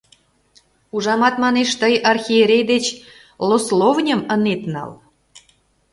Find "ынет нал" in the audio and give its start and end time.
4.33-4.91